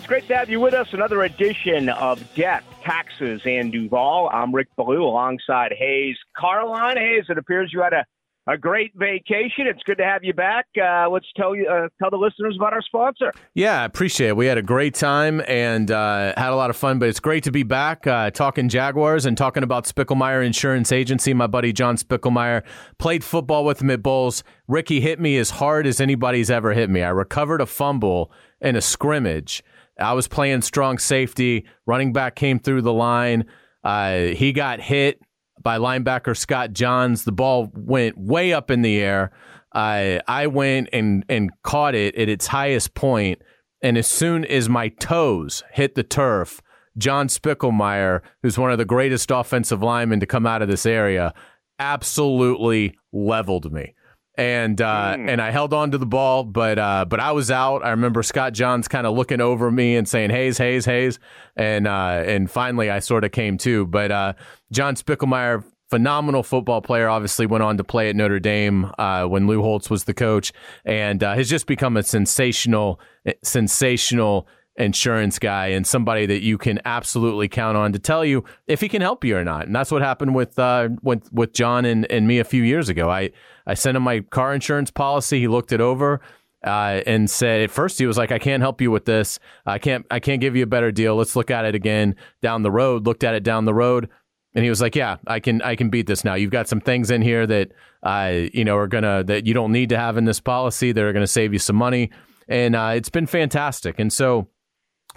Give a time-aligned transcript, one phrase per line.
[0.00, 0.88] It's great to have you with us.
[0.94, 4.30] Another edition of Death, Taxes, and Duval.
[4.32, 6.96] I'm Rick Ballou alongside Hayes Carlyon.
[6.96, 8.06] Hayes, it appears you had a,
[8.46, 9.66] a great vacation.
[9.66, 10.64] It's good to have you back.
[10.82, 13.30] Uh, let's tell you, uh, tell the listeners about our sponsor.
[13.52, 14.36] Yeah, I appreciate it.
[14.38, 17.44] We had a great time and uh, had a lot of fun, but it's great
[17.44, 21.34] to be back uh, talking Jaguars and talking about Spickelmeyer Insurance Agency.
[21.34, 22.62] My buddy John Spickelmeyer
[22.96, 24.44] played football with him at Bolles.
[24.66, 27.02] Ricky hit me as hard as anybody's ever hit me.
[27.02, 28.32] I recovered a fumble
[28.62, 29.62] in a scrimmage
[30.00, 31.66] I was playing strong safety.
[31.86, 33.46] Running back came through the line.
[33.84, 35.20] Uh, he got hit
[35.62, 37.24] by linebacker Scott Johns.
[37.24, 39.30] The ball went way up in the air.
[39.72, 43.40] Uh, I went and, and caught it at its highest point,
[43.82, 46.60] and as soon as my toes hit the turf,
[46.98, 51.32] John Spickelmeyer, who's one of the greatest offensive linemen to come out of this area,
[51.78, 53.94] absolutely leveled me
[54.36, 55.28] and uh, mm.
[55.28, 57.84] and I held on to the ball, but uh, but I was out.
[57.84, 61.18] I remember Scott Johns kind of looking over me and saying Hayes, Hayes, Hayes,
[61.56, 63.86] and uh, and finally I sort of came to.
[63.86, 64.32] But uh,
[64.72, 69.46] John Spickelmeyer, phenomenal football player, obviously went on to play at Notre Dame uh, when
[69.46, 70.52] Lou Holtz was the coach,
[70.84, 73.00] and uh, has just become a sensational,
[73.42, 74.46] sensational
[74.80, 78.88] insurance guy and somebody that you can absolutely count on to tell you if he
[78.88, 79.66] can help you or not.
[79.66, 82.88] And that's what happened with uh, with with John and, and me a few years
[82.88, 83.10] ago.
[83.10, 83.30] I
[83.66, 85.40] I sent him my car insurance policy.
[85.40, 86.20] He looked it over.
[86.62, 89.38] Uh, and said at first he was like, "I can't help you with this.
[89.64, 90.04] I can't.
[90.10, 91.16] I can't give you a better deal.
[91.16, 94.10] Let's look at it again down the road." Looked at it down the road,
[94.54, 95.62] and he was like, "Yeah, I can.
[95.62, 96.34] I can beat this now.
[96.34, 97.72] You've got some things in here that,
[98.02, 101.02] uh, you know, are gonna that you don't need to have in this policy that
[101.02, 102.10] are gonna save you some money."
[102.46, 103.98] And uh, it's been fantastic.
[103.98, 104.48] And so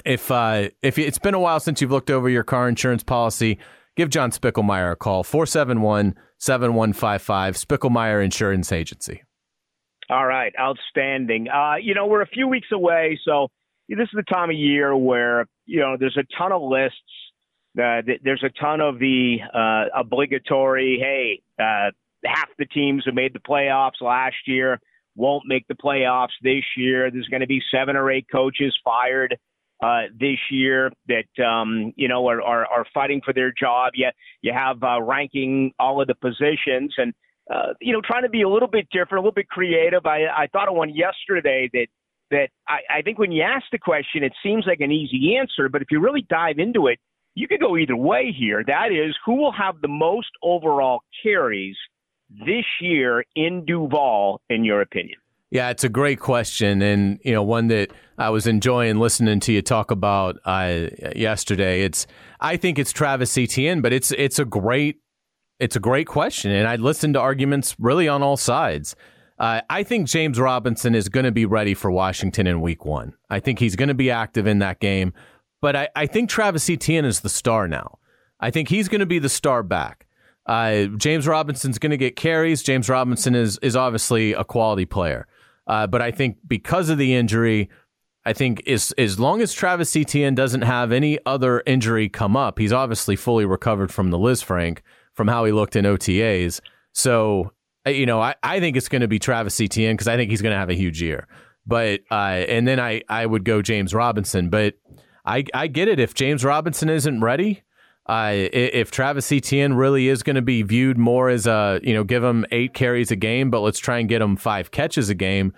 [0.05, 3.57] if uh, if it's been a while since you've looked over your car insurance policy,
[3.95, 9.23] give John Spickelmeyer a call 471 7155 Spickelmeyer Insurance Agency.
[10.09, 11.47] All right, outstanding.
[11.47, 13.47] Uh, you know, we're a few weeks away, so
[13.87, 16.97] this is the time of year where you know there's a ton of lists.
[17.77, 20.99] Uh, there's a ton of the uh, obligatory.
[21.01, 21.91] Hey, uh,
[22.25, 24.79] half the teams who made the playoffs last year
[25.15, 27.09] won't make the playoffs this year.
[27.09, 29.37] There's going to be seven or eight coaches fired
[29.81, 33.93] uh, this year that um, you know are, are, are fighting for their job.
[33.95, 37.13] Yet you have uh, ranking all of the positions and
[37.53, 40.05] uh, you know trying to be a little bit different, a little bit creative.
[40.05, 41.87] I, I thought of one yesterday that
[42.31, 45.69] that I, I think when you ask the question, it seems like an easy answer,
[45.69, 46.99] but if you really dive into it,
[47.35, 48.63] you could go either way here.
[48.65, 51.75] That is, who will have the most overall carries
[52.29, 55.17] this year in Duval, in your opinion?
[55.53, 59.51] Yeah, it's a great question, and you know one that I was enjoying listening to
[59.51, 61.83] you talk about uh, yesterday.
[61.83, 62.07] It's
[62.39, 65.01] I think it's Travis Etienne, but it's it's a great
[65.59, 68.95] it's a great question, and I listened to arguments really on all sides.
[69.37, 73.13] Uh, I think James Robinson is going to be ready for Washington in Week One.
[73.29, 75.13] I think he's going to be active in that game,
[75.61, 77.99] but I, I think Travis Etienne is the star now.
[78.39, 80.07] I think he's going to be the star back.
[80.47, 82.63] Uh, James Robinson's going to get carries.
[82.63, 85.27] James Robinson is is obviously a quality player.
[85.67, 87.69] Uh, but I think because of the injury,
[88.25, 92.59] I think as as long as Travis Etienne doesn't have any other injury come up,
[92.59, 94.79] he's obviously fully recovered from the Lisfranc
[95.13, 96.59] from how he looked in OTAs.
[96.93, 97.51] So
[97.85, 100.41] you know, I, I think it's going to be Travis Etienne because I think he's
[100.41, 101.27] going to have a huge year.
[101.65, 104.75] But uh, and then I I would go James Robinson, but
[105.25, 107.63] I I get it if James Robinson isn't ready.
[108.09, 112.23] If Travis Etienne really is going to be viewed more as a, you know, give
[112.23, 115.53] him eight carries a game, but let's try and get him five catches a game,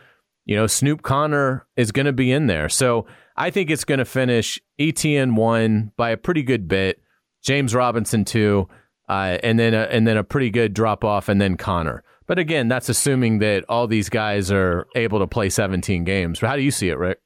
[0.45, 2.69] you know, Snoop Conner is going to be in there.
[2.69, 7.01] So I think it's going to finish Etienne one by a pretty good bit,
[7.43, 8.67] James Robinson two,
[9.09, 12.03] uh, and then a, and then a pretty good drop off, and then Conner.
[12.27, 16.39] But again, that's assuming that all these guys are able to play 17 games.
[16.39, 17.19] How do you see it, Rick?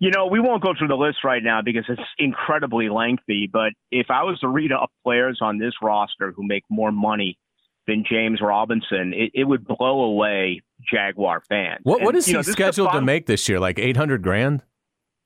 [0.00, 3.48] You know, we won't go through the list right now because it's incredibly lengthy.
[3.50, 7.38] But if I was to read up players on this roster who make more money
[7.86, 11.80] than James Robinson, it, it would blow away Jaguar fans.
[11.82, 13.60] What What is he know, scheduled to make this year?
[13.60, 14.62] Like eight hundred grand?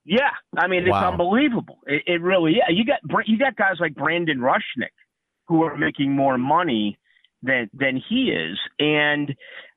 [0.04, 1.12] Yeah, I mean it's wow.
[1.12, 1.78] unbelievable.
[1.86, 2.70] It, it really, yeah.
[2.70, 4.94] You got you got guys like Brandon Rushnick
[5.48, 6.98] who are making more money
[7.42, 9.34] than than he is, and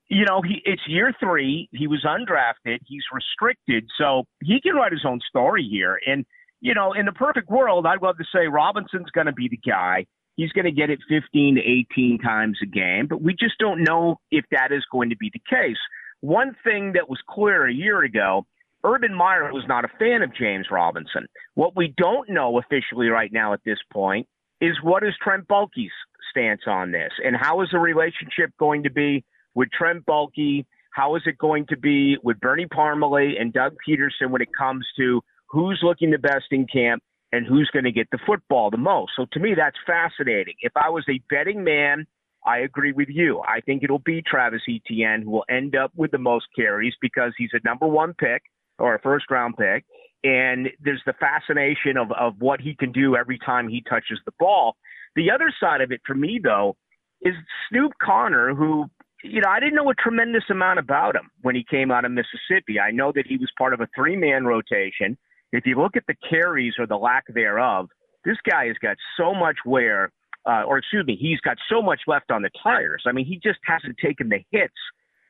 [0.08, 1.68] you know, he it's year three.
[1.72, 2.78] He was undrafted.
[2.86, 5.98] He's restricted, so he can write his own story here.
[6.06, 6.24] And
[6.60, 9.58] you know, in the perfect world, I'd love to say Robinson's going to be the
[9.58, 10.06] guy.
[10.36, 13.84] He's going to get it 15 to 18 times a game, but we just don't
[13.84, 15.76] know if that is going to be the case.
[16.20, 18.46] One thing that was clear a year ago,
[18.82, 21.26] Urban Meyer was not a fan of James Robinson.
[21.54, 24.26] What we don't know officially right now at this point
[24.60, 25.92] is what is Trent Baalke's
[26.30, 29.24] stance on this, and how is the relationship going to be
[29.54, 30.64] with Trent Baalke?
[30.92, 34.86] How is it going to be with Bernie Parmalee and Doug Pederson when it comes
[34.96, 37.02] to who's looking the best in camp
[37.34, 39.12] and who's going to get the football the most.
[39.16, 40.54] So to me, that's fascinating.
[40.60, 42.06] If I was a betting man,
[42.46, 43.40] I agree with you.
[43.40, 47.32] I think it'll be Travis Etienne who will end up with the most carries because
[47.36, 48.42] he's a number one pick
[48.78, 49.84] or a first round pick.
[50.22, 54.32] And there's the fascination of, of what he can do every time he touches the
[54.38, 54.76] ball.
[55.16, 56.76] The other side of it for me, though,
[57.20, 57.34] is
[57.68, 58.86] Snoop Conner, who,
[59.24, 62.12] you know, I didn't know a tremendous amount about him when he came out of
[62.12, 62.78] Mississippi.
[62.78, 65.16] I know that he was part of a three man rotation.
[65.50, 67.88] If you look at the carries or the lack thereof,
[68.24, 70.10] this guy has got so much wear,
[70.46, 73.04] uh, or excuse me, he's got so much left on the tires.
[73.06, 74.74] I mean, he just hasn't taken the hits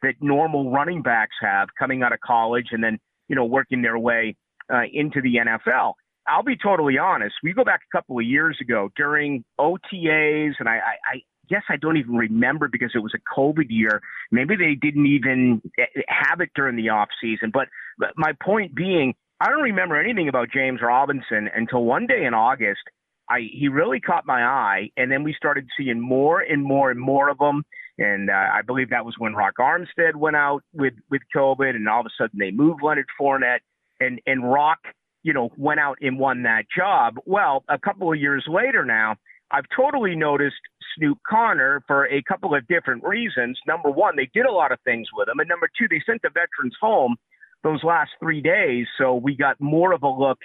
[0.02, 2.98] that normal running backs have coming out of college and then,
[3.28, 4.34] you know, working their way
[4.72, 5.92] uh, into the NFL.
[6.26, 7.34] I'll be totally honest.
[7.42, 11.62] We go back a couple of years ago during OTAs, and I, I, I guess
[11.68, 14.00] I don't even remember because it was a COVID year.
[14.30, 15.62] Maybe they didn't even
[16.08, 17.50] have it during the off season.
[17.52, 17.68] But
[18.16, 22.82] my point being, I don't remember anything about James Robinson until one day in August.
[23.28, 27.00] I he really caught my eye, and then we started seeing more and more and
[27.00, 27.64] more of them.
[27.96, 31.88] And uh, I believe that was when Rock Armstead went out with with COVID, and
[31.88, 33.60] all of a sudden they moved Leonard Fournette,
[34.00, 34.78] and and Rock,
[35.22, 37.14] you know, went out and won that job.
[37.24, 39.16] Well, a couple of years later now,
[39.54, 40.56] I've totally noticed
[40.96, 43.56] Snoop Conner for a couple of different reasons.
[43.68, 46.22] Number one, they did a lot of things with him, and number two, they sent
[46.22, 47.14] the veterans home
[47.62, 50.38] those last three days, so we got more of a look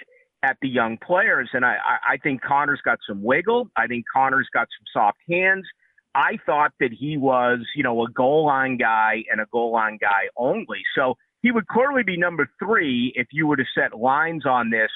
[0.44, 1.50] at the young players.
[1.52, 1.76] And I,
[2.08, 3.68] I think Conner's got some wiggle.
[3.76, 5.66] I think Conner's got some soft hands.
[6.14, 9.98] I thought that he was, you know, a goal line guy and a goal line
[10.00, 10.82] guy only.
[10.96, 14.90] So he would clearly be number three if you were to set lines on this,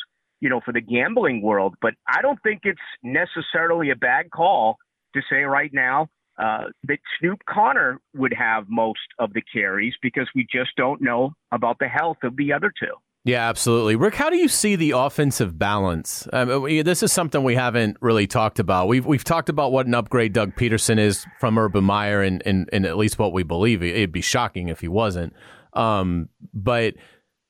[0.45, 1.75] you know, for the gambling world.
[1.81, 4.77] But I don't think it's necessarily a bad call
[5.15, 6.09] to say right now
[6.39, 11.33] uh, that Snoop Conner would have most of the carries because we just don't know
[11.51, 12.93] about the health of the other two.
[13.25, 13.97] Yeah, absolutely.
[13.97, 16.29] Rick, how do you see the offensive balance?
[16.31, 18.87] Um, this is something we haven't really talked about.
[18.87, 22.69] We've we've talked about what an upgrade Doug Pederson is from Urban Meyer, and, and,
[22.71, 23.83] and at least what we believe.
[23.83, 25.33] It'd be shocking if he wasn't.
[25.73, 26.97] Um, but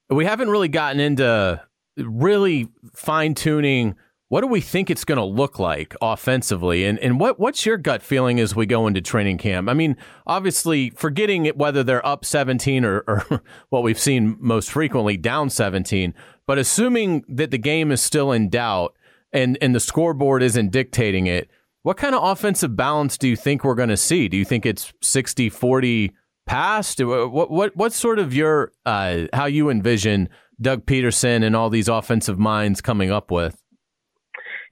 [0.08, 1.60] we haven't really gotten into
[1.96, 3.94] really fine tuning
[4.28, 6.84] what do we think it's going to look like offensively?
[6.86, 9.68] And and what what's your gut feeling as we go into training camp?
[9.68, 9.96] I mean,
[10.26, 16.14] obviously, forgetting whether they're up 17 or, or what we've seen most frequently down 17,
[16.46, 18.96] but assuming that the game is still in doubt
[19.32, 21.48] and and the scoreboard isn't dictating it,
[21.82, 24.26] what kind of offensive balance do you think we're going to see?
[24.26, 26.12] Do you think it's 60 40
[26.46, 26.98] pass?
[26.98, 30.30] What what what's sort of your uh, how you envision
[30.60, 33.60] Doug Pederson and all these offensive minds coming up with?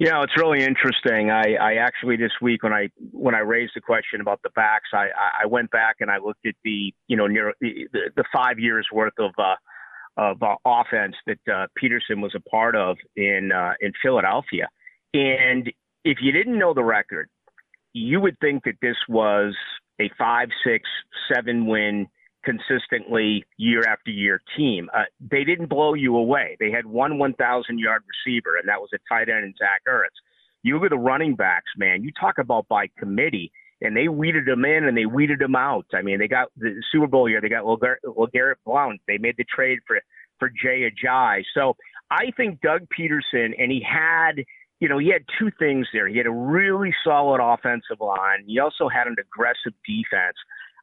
[0.00, 1.30] Know, it's really interesting.
[1.30, 4.88] I, I actually this week when I when I raised the question about the backs,
[4.92, 5.08] I,
[5.44, 7.86] I went back and I looked at the you know near the,
[8.16, 9.54] the five years worth of uh,
[10.16, 14.68] of uh, offense that uh, Pederson was a part of in uh, in Philadelphia,
[15.14, 15.70] and
[16.04, 17.28] if you didn't know the record,
[17.92, 19.54] you would think that this was
[20.00, 20.88] a five, six,
[21.32, 22.08] seven win
[22.44, 24.90] consistently year after year team.
[24.94, 26.56] Uh, they didn't blow you away.
[26.60, 30.18] They had one 1,000 yard receiver, and that was a tight end in Zach Ertz.
[30.62, 32.02] You look at the running backs, man.
[32.02, 35.86] You talk about by committee, and they weeded them in and they weeded them out.
[35.92, 37.40] I mean, they got the Super Bowl year.
[37.40, 39.00] They got LeGarrette Blount.
[39.06, 40.00] They made the trade for
[40.38, 41.42] for Jay Ajayi.
[41.54, 41.76] So
[42.10, 44.44] I think Doug Pederson, and he had.
[44.80, 46.08] You know, he had two things there.
[46.08, 48.42] He had a really solid offensive line.
[48.48, 50.34] He also had an aggressive defense.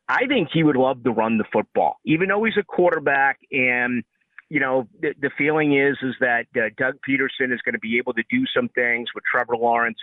[0.10, 3.40] I think he would love to run the football, even though he's a quarterback.
[3.52, 4.04] And
[4.50, 8.00] you know, the, the feeling is is that uh, Doug Pederson is going to be
[8.00, 10.00] able to do some things with Trevor Lawrence,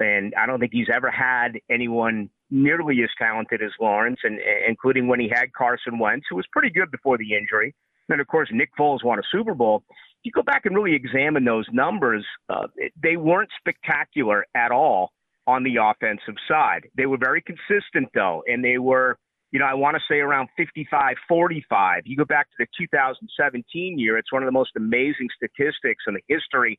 [0.00, 5.06] and I don't think he's ever had anyone nearly as talented as Lawrence, and including
[5.06, 7.74] when he had Carson Wentz, who was pretty good before the injury.
[8.08, 9.84] And of course, Nick Foles won a Super Bowl.
[9.90, 12.68] If You go back and really examine those numbers; uh,
[13.00, 15.12] they weren't spectacular at all
[15.46, 16.88] on the offensive side.
[16.96, 19.18] They were very consistent, though, and they were
[19.50, 22.02] you know, I want to say around 55 45.
[22.06, 26.14] You go back to the 2017 year, it's one of the most amazing statistics in
[26.14, 26.78] the history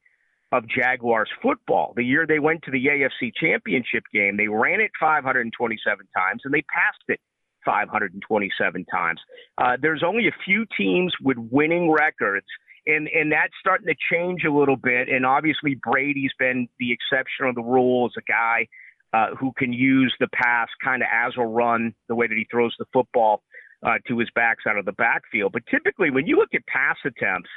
[0.51, 1.93] of Jaguars football.
[1.95, 6.53] The year they went to the AFC Championship game, they ran it 527 times and
[6.53, 7.19] they passed it
[7.65, 9.19] 527 times.
[9.57, 12.47] Uh, there's only a few teams with winning records.
[12.87, 15.07] And, and that's starting to change a little bit.
[15.07, 18.67] And obviously, Brady's been the exception of the rule as a guy
[19.13, 22.47] uh, who can use the pass kind of as a run, the way that he
[22.49, 23.43] throws the football
[23.85, 25.51] uh, to his backs out of the backfield.
[25.51, 27.49] But typically, when you look at pass attempts,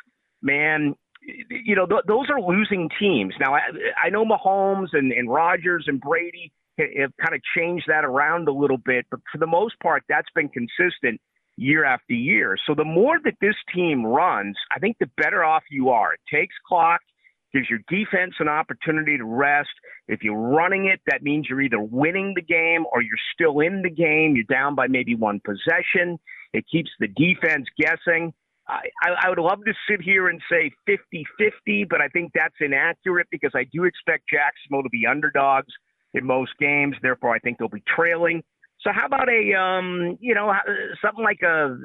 [0.43, 0.95] man,
[1.51, 3.35] you know, th- those are losing teams.
[3.39, 3.61] Now, I,
[4.07, 8.53] I know Mahomes and, and Rodgers and Brady have kind of changed that around a
[8.53, 11.21] little bit, but for the most part, that's been consistent.
[11.57, 12.57] year after year.
[12.67, 16.15] So the more that this team runs, I think the better off you are.
[16.15, 17.01] It takes clock,
[17.55, 19.71] gives your defense an opportunity to rest.
[20.09, 23.83] If you're running it, that means you're either winning the game or you're still in
[23.83, 24.35] the game.
[24.35, 26.19] You're down by maybe one possession.
[26.53, 28.33] It keeps the defense guessing.
[28.67, 28.81] I,
[29.23, 33.29] I would love to sit here and say 50 50, but I think that's inaccurate
[33.31, 35.73] because I do expect Jacksonville to be underdogs
[36.15, 36.97] in most games.
[37.03, 38.43] Therefore, I think they'll be trailing.
[38.81, 40.53] So how about a um, you know
[41.03, 41.77] something like a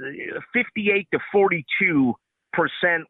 [0.53, 1.65] 58 to 42
[2.03, 2.15] percent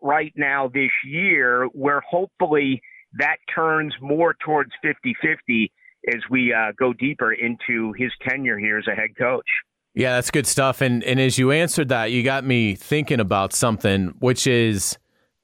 [0.01, 2.81] right now this year, where hopefully
[3.17, 5.71] that turns more towards 50-50
[6.07, 9.47] as we uh, go deeper into his tenure here as a head coach.
[9.95, 10.81] Yeah, that's good stuff.
[10.81, 14.97] And and as you answered that, you got me thinking about something, which is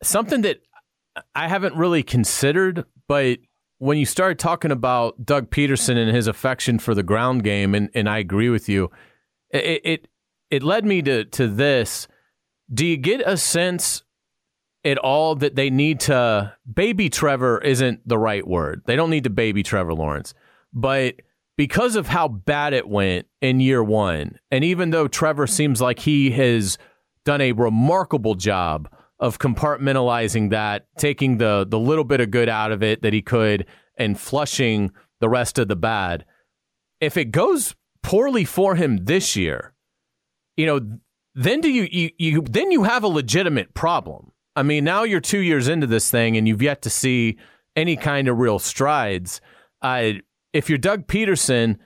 [0.03, 0.61] something that
[1.33, 3.39] I haven't really considered, but
[3.79, 7.89] when you started talking about Doug Pederson and his affection for the ground game, and,
[7.93, 8.89] and I agree with you,
[9.49, 10.07] it, it
[10.49, 12.07] it led me to to this.
[12.73, 14.03] Do you get a sense
[14.85, 18.83] at all that they need to baby Trevor isn't the right word.
[18.85, 20.33] They don't need to baby Trevor Lawrence.
[20.71, 21.15] But
[21.57, 25.99] because of how bad it went in year 1, and even though Trevor seems like
[25.99, 26.77] he has
[27.25, 28.87] done a remarkable job
[29.19, 33.21] of compartmentalizing that, taking the the little bit of good out of it that he
[33.21, 33.65] could
[33.97, 36.25] and flushing the rest of the bad.
[37.01, 39.73] If it goes poorly for him this year,
[40.57, 40.99] you know,
[41.35, 44.31] then do you, you, you then you have a legitimate problem.
[44.55, 47.37] I mean, now you're 2 years into this thing and you've yet to see
[47.75, 49.41] any kind of real strides.
[49.81, 50.13] Uh,
[50.53, 51.77] if you're Doug Pederson,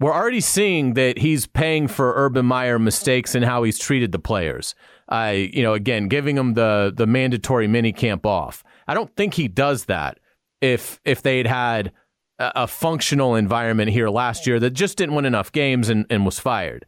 [0.00, 4.18] we're already seeing that he's paying for Urban Meyer mistakes and how he's treated the
[4.18, 4.74] players.
[5.08, 8.62] I, you know, again, giving them the the mandatory mini camp off.
[8.86, 10.18] I don't think he does that
[10.60, 11.92] if if they'd had
[12.38, 16.24] a, a functional environment here last year that just didn't win enough games and, and
[16.24, 16.86] was fired.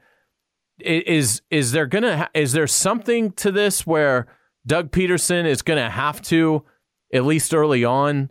[0.83, 4.27] Is is there gonna is there something to this where
[4.67, 6.65] Doug Pederson is gonna have to
[7.13, 8.31] at least early on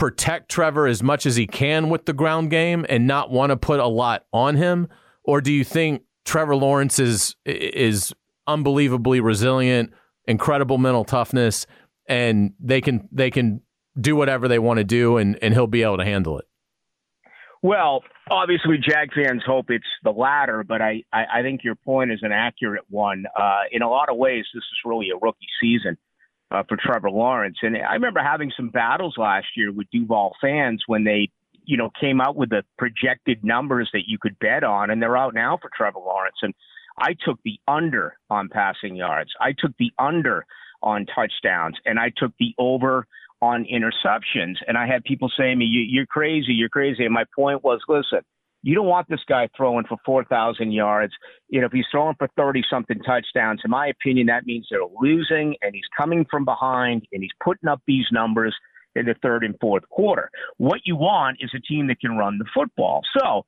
[0.00, 3.56] protect Trevor as much as he can with the ground game and not want to
[3.56, 4.88] put a lot on him,
[5.24, 8.14] or do you think Trevor Lawrence is is
[8.46, 9.92] unbelievably resilient,
[10.26, 11.66] incredible mental toughness,
[12.08, 13.60] and they can they can
[14.00, 16.46] do whatever they want to do, and and he'll be able to handle it.
[17.62, 22.10] Well, obviously, Jag fans hope it's the latter, but I, I, I think your point
[22.10, 23.24] is an accurate one.
[23.38, 25.98] Uh, in a lot of ways, this is really a rookie season
[26.50, 27.58] uh, for Trevor Lawrence.
[27.62, 31.28] And I remember having some battles last year with Duval fans when they,
[31.64, 35.16] you know, came out with the projected numbers that you could bet on, and they're
[35.16, 36.36] out now for Trevor Lawrence.
[36.40, 36.54] And
[36.98, 39.30] I took the under on passing yards.
[39.38, 40.46] I took the under
[40.82, 43.06] on touchdowns, and I took the over
[43.42, 44.56] on interceptions.
[44.66, 47.80] And I had people saying to me, "You're crazy, you're crazy." And my point was,
[47.88, 48.20] listen,
[48.62, 51.14] you don't want this guy throwing for 4,000 yards.
[51.48, 54.80] You know, if he's throwing for 30 something touchdowns, in my opinion, that means they're
[55.00, 58.54] losing and he's coming from behind and he's putting up these numbers
[58.94, 60.30] in the third and fourth quarter.
[60.58, 63.02] What you want is a team that can run the football.
[63.16, 63.46] So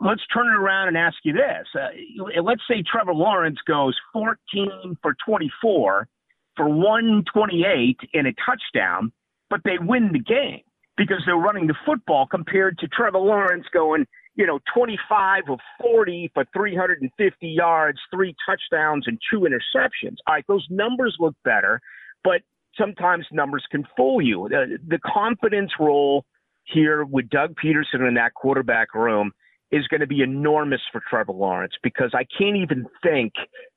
[0.00, 1.66] let's turn it around and ask you this.
[1.74, 6.08] Uh, let's say Trevor Lawrence goes 14 for 24
[6.56, 9.12] for 128 and a touchdown,
[9.52, 10.62] but they win the game
[10.96, 16.30] because they're running the football compared to Trevor Lawrence going, you know, 25 of 40
[16.32, 20.16] for 350 yards, three touchdowns, and two interceptions.
[20.26, 21.82] All right, those numbers look better,
[22.24, 22.40] but
[22.78, 24.48] sometimes numbers can fool you.
[24.48, 26.24] The, the confidence role
[26.64, 29.32] here with Doug Pederson in that quarterback room
[29.70, 33.34] is going to be enormous for Trevor Lawrence because I can't even think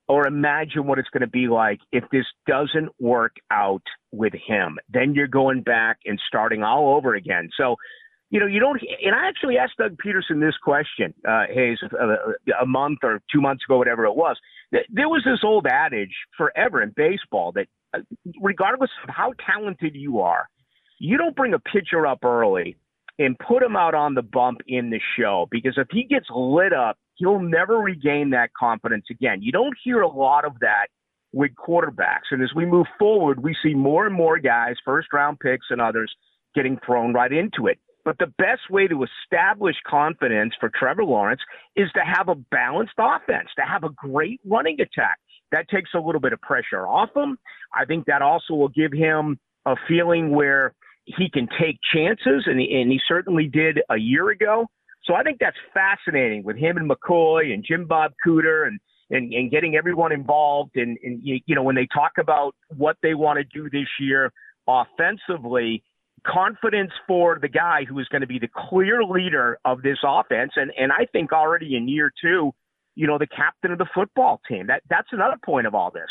[0.08, 3.82] or imagine what it's going to be like if this doesn't work out
[4.12, 4.78] with him.
[4.88, 7.50] Then you're going back and starting all over again.
[7.56, 7.76] So,
[8.30, 8.80] you know, you don't.
[9.04, 13.40] And I actually asked Doug Pederson this question, uh, Hayes, a, a month or two
[13.40, 14.36] months ago, whatever it was.
[14.72, 18.00] There was this old adage forever in baseball that, uh,
[18.42, 20.48] regardless of how talented you are,
[20.98, 22.76] you don't bring a pitcher up early
[23.18, 26.72] and put him out on the bump in the show because if he gets lit
[26.72, 29.42] up, he'll never regain that confidence again.
[29.42, 30.86] You don't hear a lot of that
[31.32, 32.30] with quarterbacks.
[32.30, 35.80] And as we move forward, we see more and more guys, first round picks and
[35.80, 36.12] others,
[36.54, 37.78] getting thrown right into it.
[38.04, 41.40] But the best way to establish confidence for Trevor Lawrence
[41.74, 45.18] is to have a balanced offense, to have a great running attack.
[45.50, 47.36] That takes a little bit of pressure off him.
[47.74, 50.72] I think that also will give him a feeling where
[51.04, 54.66] he can take chances, and he, and he certainly did a year ago.
[55.06, 59.32] So I think that's fascinating with him and McCoy and Jim Bob Cooter and and,
[59.32, 60.72] and getting everyone involved.
[60.74, 64.32] And, and you know when they talk about what they want to do this year
[64.66, 65.82] offensively,
[66.26, 70.52] confidence for the guy who is going to be the clear leader of this offense.
[70.56, 72.52] And and I think already in year two,
[72.94, 74.66] you know, the captain of the football team.
[74.66, 76.10] That that's another point of all this.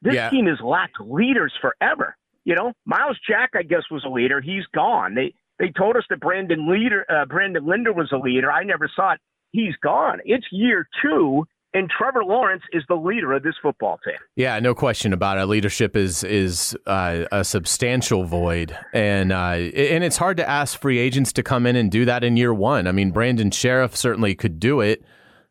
[0.00, 0.30] This Yeah.
[0.30, 2.16] team has lacked leaders forever.
[2.44, 4.40] You know, Myles Jack, I guess, was a leader.
[4.40, 5.14] He's gone.
[5.14, 8.50] They they told us that Brandon leader uh, Brandon Linder was a leader.
[8.50, 9.20] I never saw it.
[9.52, 10.20] He's gone.
[10.24, 14.16] It's year two, and Trevor Lawrence is the leader of this football team.
[14.36, 15.46] Yeah, no question about it.
[15.46, 20.98] Leadership is is uh, a substantial void, and uh, and it's hard to ask free
[20.98, 22.86] agents to come in and do that in year one.
[22.86, 25.04] I mean, Brandon Scherff certainly could do it.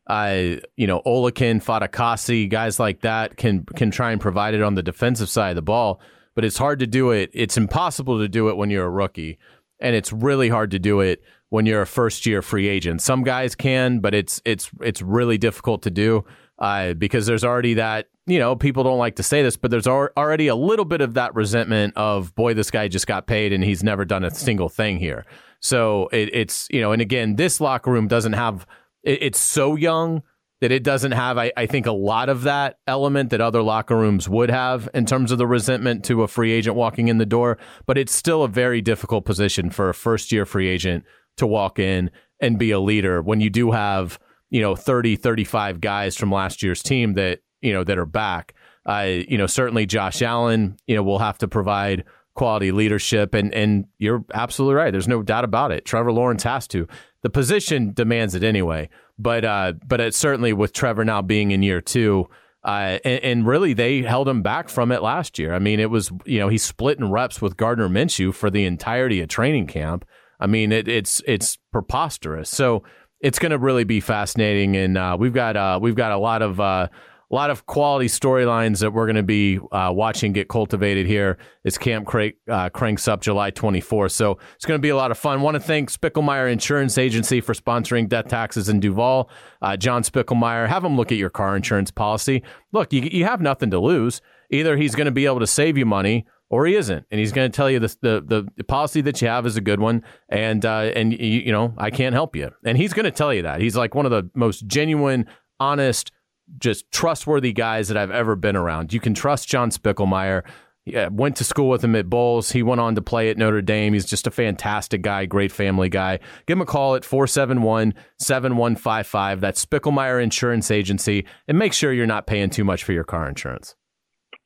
[0.08, 4.76] Uh, you know, Olakin, Fatukasi, guys like that can can try and provide it on
[4.76, 6.00] the defensive side of the ball,
[6.34, 7.30] but it's hard to do it.
[7.34, 9.38] It's impossible to do it when you're a rookie,
[9.80, 13.02] and it's really hard to do it when you're a first year free agent.
[13.02, 16.26] Some guys can, but it's it's it's really difficult to do
[16.60, 19.88] uh, because there's already that you know people don't like to say this, but there's
[19.88, 23.54] al- already a little bit of that resentment of boy, this guy just got paid
[23.54, 25.26] and he's never done a single thing here.
[25.60, 28.66] So it, it's you know, and again, this locker room doesn't have.
[29.04, 30.24] It, it's so young
[30.62, 33.96] that it doesn't have, I, I think, a lot of that element that other locker
[33.96, 37.26] rooms would have in terms of the resentment to a free agent walking in the
[37.26, 37.58] door.
[37.86, 41.04] But it's still a very difficult position for a first year free agent
[41.38, 42.10] to walk in
[42.40, 46.64] and be a leader when you do have, you know, 30, 35 guys from last
[46.64, 48.54] year's team that, you know, that are back.
[48.86, 52.06] Uh, you know, certainly Josh Allen, you know, will have to provide
[52.38, 54.92] quality leadership and and you're absolutely right.
[54.92, 55.84] There's no doubt about it.
[55.84, 56.88] Trevor Lawrence has to.
[57.24, 58.90] The position demands it anyway.
[59.20, 62.28] But uh but it's certainly with Trevor now being in year 2
[62.64, 65.54] uh, and, and really, they held him back from it last year.
[65.54, 69.22] I mean, it was you know he's splitting reps with Gardner Minshew for the entirety
[69.22, 70.04] of training camp.
[70.40, 72.50] I mean, it, it's it's preposterous.
[72.50, 72.84] So
[73.22, 76.42] it's going to really be fascinating, and uh, we've got uh, we've got a lot
[76.42, 76.90] of uh,
[77.30, 81.38] a lot of quality storylines that we're going to be uh, watching get cultivated here
[81.66, 84.12] as Camp crank, uh, cranks up July 24th.
[84.12, 85.42] So it's going to be a lot of fun.
[85.42, 89.30] Want to thank Spicklemeyer Insurance Agency for sponsoring death taxes in Duval.
[89.62, 92.44] Uh, John Spicklemeyer, have him look at your car insurance policy.
[92.72, 94.22] Look, you, you have nothing to lose.
[94.50, 97.34] Either he's going to be able to save you money or he isn't, and he's
[97.34, 100.02] going to tell you the, the the policy that you have is a good one,
[100.30, 103.34] and uh, and you, you know I can't help you, and he's going to tell
[103.34, 103.60] you that.
[103.60, 105.26] He's like one of the most genuine,
[105.60, 106.12] honest,
[106.60, 108.94] just trustworthy guys that I've ever been around.
[108.94, 110.44] You can trust John Spicklemeyer.
[110.86, 112.52] Yeah, went to school with him at Bolles.
[112.52, 113.92] He went on to play at Notre Dame.
[113.92, 116.20] He's just a fantastic guy, great family guy.
[116.46, 119.42] Give him a call at 471 7155.
[119.42, 121.26] That's Spicklemeyer Insurance Agency.
[121.50, 123.76] And make sure you're not paying too much for your car insurance.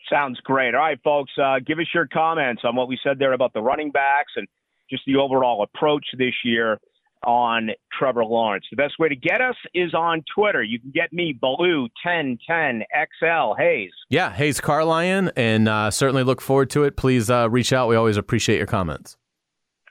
[0.10, 0.74] Sounds great.
[0.74, 3.62] All right, folks, uh, give us your comments on what we said there about the
[3.62, 4.48] running backs and
[4.90, 6.80] just the overall approach this year
[7.24, 8.66] on Trevor Lawrence.
[8.70, 10.64] The best way to get us is on Twitter.
[10.64, 13.92] You can get me, Baloo1010XL Hayes.
[14.10, 16.98] Yeah, Hayes Carlyon, and uh, certainly look forward to it.
[16.98, 17.90] Please uh, reach out.
[17.90, 19.18] We always appreciate your comments.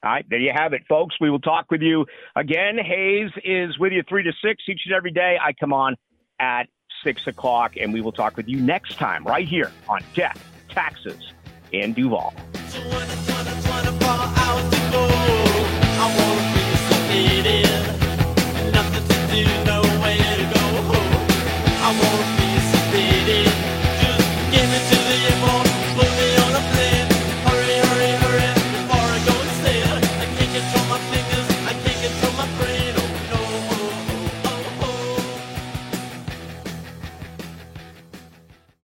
[0.02, 1.16] All right, there you have it, folks.
[1.20, 2.78] We will talk with you again.
[2.78, 5.36] Hayes is with you three to six each and every day.
[5.40, 5.96] I come on
[6.38, 6.68] at
[7.04, 11.32] six o'clock, and we will talk with you next time right here on Death, Taxes,
[11.72, 12.34] and Duval.